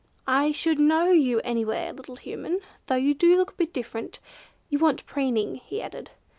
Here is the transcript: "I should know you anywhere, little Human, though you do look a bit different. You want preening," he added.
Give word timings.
"I 0.25 0.51
should 0.51 0.79
know 0.79 1.11
you 1.11 1.41
anywhere, 1.41 1.93
little 1.93 2.15
Human, 2.15 2.59
though 2.87 2.95
you 2.95 3.13
do 3.13 3.37
look 3.37 3.51
a 3.51 3.57
bit 3.57 3.71
different. 3.71 4.19
You 4.67 4.79
want 4.79 5.05
preening," 5.05 5.57
he 5.57 5.79
added. 5.79 6.09